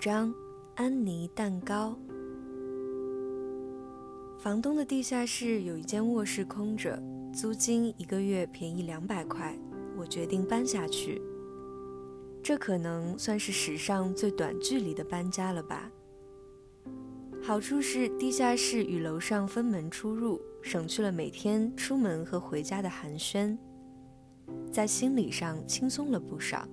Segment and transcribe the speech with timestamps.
[0.00, 0.32] 张：
[0.76, 1.94] 安妮蛋糕。
[4.38, 6.98] 房东的地下室有一间卧室空着，
[7.34, 9.54] 租金一个月便宜两百块，
[9.98, 11.20] 我决定搬下去。
[12.42, 15.90] 这可能算是史上最短距离的搬家了吧。
[17.42, 23.54] 好处是地下室与楼上分门出入，省去了每天出门和回家的寒暄，
[24.72, 26.66] 在心理上轻松了不少。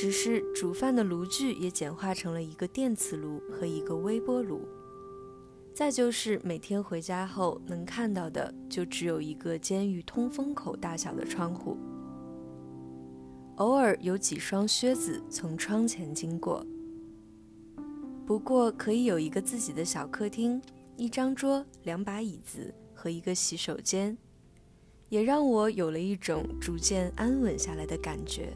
[0.00, 4.66] 只是煮饭的炉具也简化成了一个电磁炉和一个微波炉。
[5.74, 11.76] 再就是每天回家后能看到的，就只有一个监狱通风口大小的窗户。
[13.56, 16.64] 偶尔有几双靴子从窗前经过。
[18.24, 20.62] 不过可以有一个自己的小客厅，
[20.96, 24.16] 一张桌、两把椅子和一个洗手间，
[25.10, 28.50] 也让我有了一种逐渐安稳下来的感觉。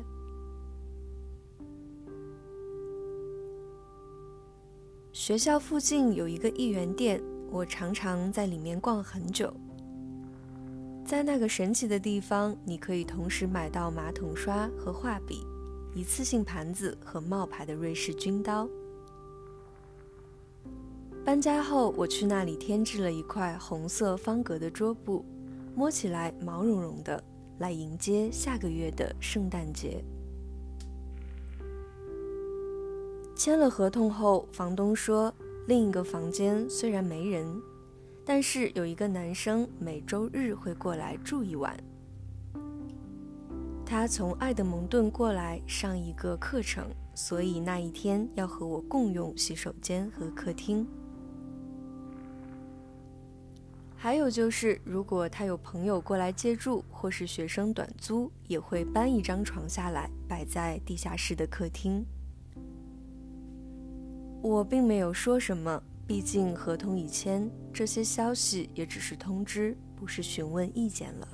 [5.14, 9.54] 学校附近有一个一元店，我常常在里面逛很久。
[11.06, 15.46] 在那个神奇的地方，你可以同时买到马桶刷和画笔、
[15.94, 18.68] 一次性盘子和冒牌的瑞士军刀。
[21.24, 25.24] 搬家后，我去那里添置了一块红色方格的桌布，
[25.76, 27.22] 摸起来毛茸茸的，
[27.58, 30.04] 来迎接下个月的圣诞节。
[33.44, 35.30] 签了合同后，房东说
[35.66, 37.46] 另一个房间虽然没人，
[38.24, 41.76] 但是有一个男生每周日会过来住一晚。
[43.84, 50.88] 他从爱德蒙顿过来上一个课程，所以那一天要和我共用洗手间和客厅。
[53.94, 62.06] 还有就是，如果他有朋友过来借住，或是学生短租，也会搬一张床下来摆在地下室的客厅。
[64.44, 71.28] 我并没有说什么，毕竟合同已签，这些消息也只是通知，不是询问意见了。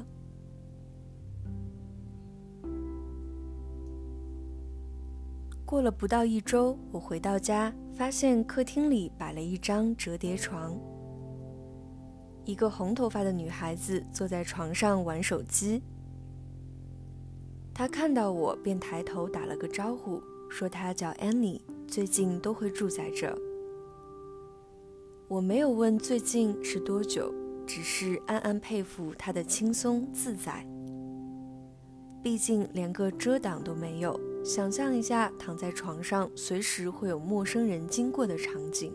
[5.66, 10.78] 过了不到一周，我回到家，发现客厅里摆了一张折叠床，
[12.44, 15.82] 一个红头发的女孩子坐在床上玩手机。
[17.74, 21.60] 她看到我便抬头打了个招呼，说她叫 Annie。
[21.90, 23.36] 最近都会住在这。
[25.26, 27.34] 我没有问最近是多久，
[27.66, 30.64] 只是暗暗佩服他的轻松自在。
[32.22, 38.92] 毕竟连个遮挡都没有，想象一下躺在床上随时会有陌生人经过的场景，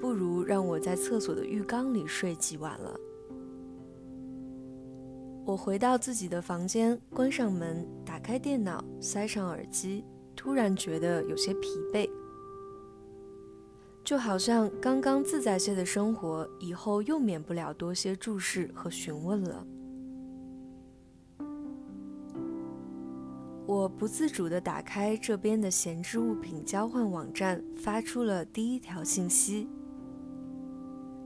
[0.00, 2.98] 不如让我在厕所的浴缸里睡几晚了。
[5.44, 10.04] 我回到自己的房间，关上门，打开电脑，塞上耳机。
[10.36, 12.08] 突然觉得有些疲惫，
[14.04, 19.66] 就好像刚刚自在些的生活，以后又免不了多些注视和询问了。
[23.66, 29.68] 我不自主地打开这边的闲置物品交换网站，发出了第一条信息：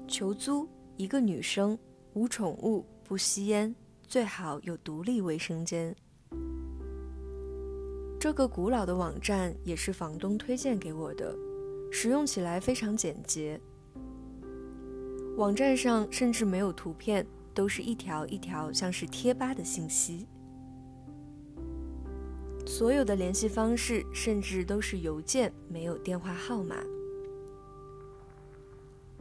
[0.09, 0.67] 求租
[0.97, 1.79] 一个女生，
[2.15, 5.95] 无宠物，不吸烟，最好有独立卫生间。
[8.21, 11.35] 这个古老的网站也是房东推荐给我的，
[11.91, 13.59] 使用起来非常简洁。
[15.39, 20.27] 网站上甚至没有图片，都是一条一条像是贴吧的信息。
[22.67, 26.77] 所有的联系方式甚至都是邮件，没有电话号码。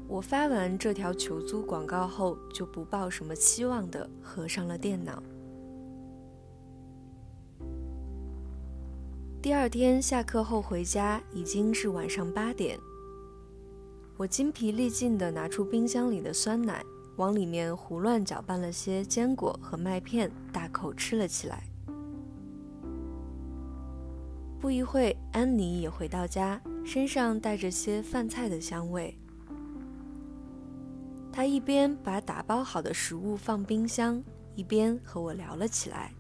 [0.10, 5.24] 我发完这条求租广告后，就不抱什么期望的合上了电脑。
[9.50, 12.80] 第二天下课后回家已经是晚上八点。
[14.16, 21.64] 我精疲力尽地拿出冰箱里的酸奶，往里面胡乱搅拌了些坚果和麦片，大口吃了起来。
[24.60, 29.18] 不一会，安妮也回到家，身上带着些饭菜的香味。
[31.32, 34.24] 她一边把打包好的食物放冰箱，
[34.54, 36.14] 一边和我聊了起来。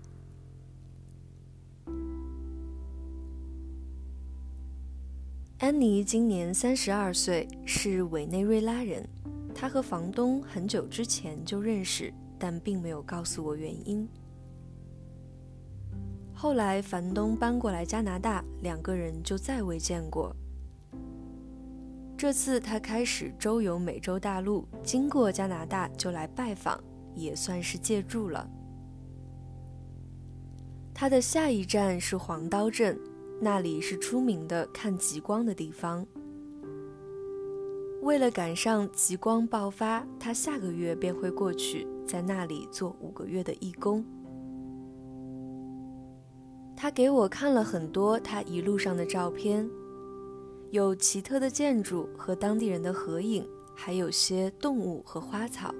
[5.59, 9.05] 安妮今年三十二岁，是委内瑞拉人。
[9.53, 14.07] 她和房东很久之前就认识，但并没有告诉我原因。
[16.33, 20.33] 后来房东搬过来加拿大，两个人就再未见过。
[22.17, 26.81] 这次他开始周游美洲大陆，经过加拿大就来拜访，
[27.15, 28.49] 也算是借住了。
[30.93, 32.97] 他的下一站是黄刀镇。
[33.41, 36.05] 那里是出名的看极光的地方。
[38.01, 44.03] 为了赶上极光爆发，他下个月便会过去，在那里做五个月的义工。
[46.75, 49.69] 他给我看了很多他一路上的照片，
[50.71, 53.45] 有奇特的建筑和当地人的合影，
[53.75, 55.73] 还有些动物和花草。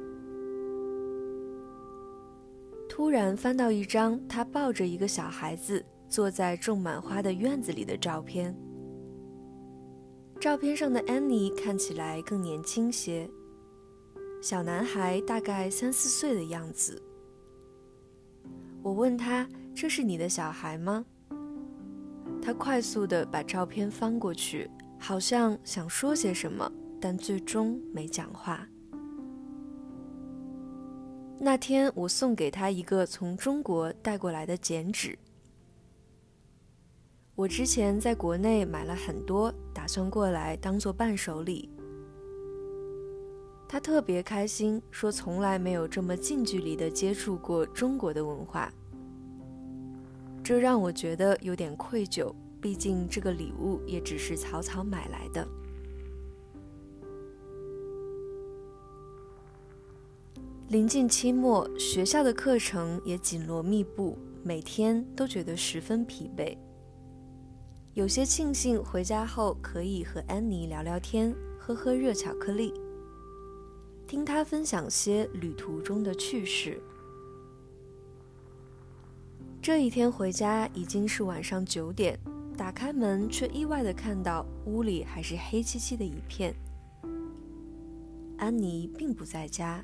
[2.90, 8.56] 突然翻到一张他抱着一个小孩子坐在种满花的院子里的照片。
[10.40, 13.30] 照片上的安妮看起来更年轻些，
[14.42, 17.02] 小男孩大概三四岁的样子。
[18.82, 21.06] 我问他：“这是你的小孩吗？”
[22.42, 26.72] 他快速地把照片翻过去，好像想说些什么，
[27.02, 28.66] 但最终没讲话。
[31.38, 35.20] 那天我送给他一个从中国带过来的剪纸。
[37.40, 41.70] 我之前在国内买了很多，打算过来当做伴手礼。
[43.66, 48.70] 他特别开心，说从来没有这么近距离的接触过中国的文化。
[50.44, 55.48] 这让我觉得有点愧疚，毕竟这个礼物也只是草草买来的。
[60.68, 66.58] 临近期末，学校的课程也紧锣密布，每天都觉得十分疲惫。
[68.00, 72.74] 有些庆幸回家后可以和安妮聊聊天，喝喝热巧克力，
[74.08, 76.82] 听她分享些旅途中的趣事。
[79.62, 82.18] 这一天回家已经是晚上九点，
[82.56, 86.56] 打开门却意外的看到屋里还是黑漆漆的一片。
[88.38, 89.84] 安妮并不在家。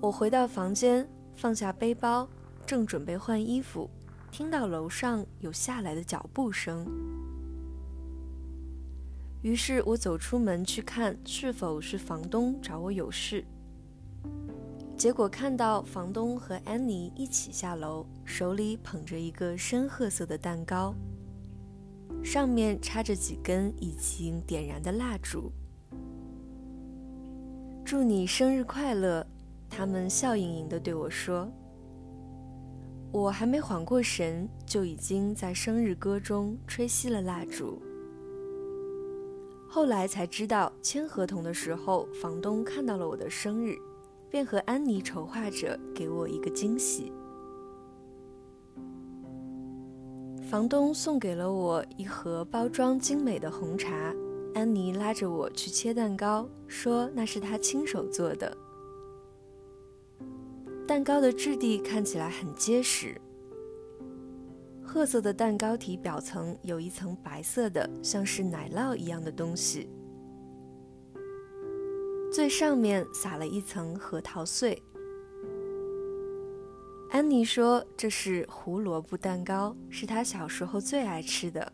[0.00, 2.26] 我回到房间，放下背包，
[2.64, 3.90] 正准备换衣服。
[4.30, 6.86] 听到楼上有下来的脚步声，
[9.42, 13.44] 于是我走出门去看是否是房东找我有事。
[14.96, 20.94] 结果看到房东和安妮一起下楼，手里捧着一个深褐色的蛋糕，
[22.22, 25.50] 上面插着几根已经点燃的蜡烛。
[27.84, 29.26] 祝你生日快乐！
[29.68, 31.50] 他们笑盈盈地对我说。
[33.12, 37.82] 我还没缓过神，就已经在生日歌中吹熄了蜡烛。
[39.68, 43.76] 后来才知道，签合同的时候，房东看到了我的生日，
[44.28, 47.12] 便和安妮筹划着给我一个惊喜。
[50.48, 54.14] 房东送给了我一盒包装精美的红茶，
[54.54, 58.56] 安妮拉着我去切蛋糕，说那是她亲手做的。
[60.90, 63.14] 蛋糕的质地看起来很结实，
[64.82, 69.88] 褐色的蛋糕体表层有一层白色的，像是奶酪一样的东西，
[72.32, 74.82] 最上面撒了一层核桃碎。
[77.10, 81.72] 安妮说这是胡萝卜蛋糕，是她小时候最爱吃的。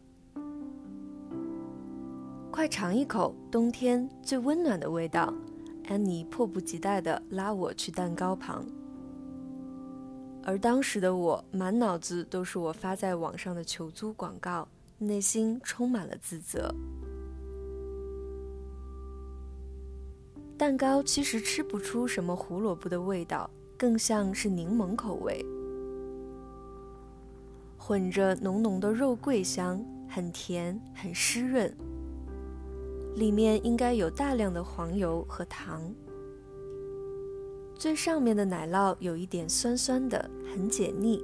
[2.50, 5.32] 快尝一口，冬天最温暖的味道。
[5.88, 8.62] 安妮迫不及待地拉我去蛋糕旁。
[10.48, 16.72] 而当时的我，满脑子都是我发在网上的求租广告，内心充满了自责。
[20.56, 25.44] 蛋糕其实吃不出什么胡萝卜的味道，更像是柠檬口味，
[27.76, 31.76] 混着浓浓的肉桂香，很甜，很湿润。
[33.16, 35.92] 里面应该有大量的黄油和糖。
[37.78, 41.22] 最上面的奶酪有一点酸酸的，很解腻，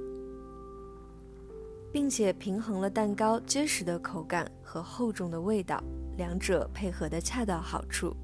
[1.91, 5.83] 并且平衡了蛋糕结实的口感和厚重的味道，
[6.15, 8.15] 两者配合的恰到好处。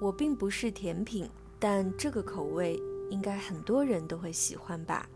[0.00, 1.28] 我并不是甜品，
[1.58, 5.08] 但这个口味应该很多人都会喜欢吧，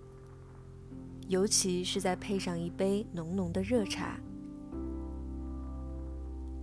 [1.27, 4.21] 尤其是再配上一杯浓浓的热茶。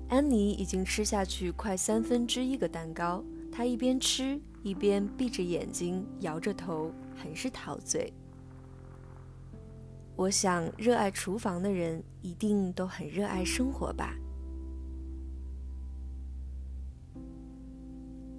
[0.08, 3.22] 安妮已经吃下去快三分之一个蛋糕。
[3.52, 8.14] 他一边吃一边闭着眼睛，摇着头，很是陶醉。
[10.16, 14.16] 我想，热爱厨房的人一定都很热爱生活吧。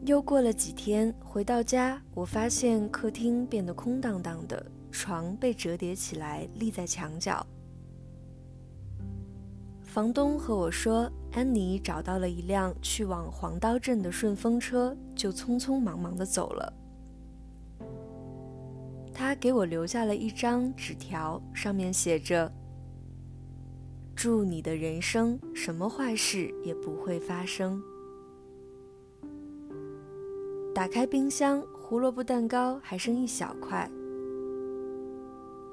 [0.05, 7.47] 又过了几天，回到家，我发现客厅变得空荡荡的，床被折叠起来立在墙角。
[9.83, 16.73] 房东和我说，安妮找到了一辆去往黄刀镇的顺风车，就匆匆忙忙的走了。
[19.15, 22.51] 他给我留下了一张纸条，上面写着
[24.17, 27.81] ：“祝你的人生什么坏事也不会发生。”
[30.75, 33.89] 打开冰箱，胡萝卜蛋糕还剩一小块。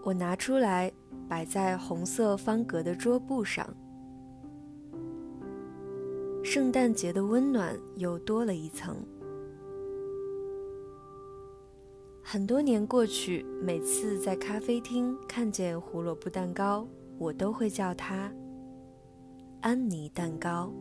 [0.03, 0.91] 我拿出来，
[1.27, 3.67] 摆在红色方格的桌布上。
[6.43, 8.95] 圣诞节的温暖又多了一层。
[12.21, 18.31] 很多年过去，每次在咖啡厅看见胡萝卜蛋糕，我都会叫它
[19.61, 20.73] “安妮蛋糕”。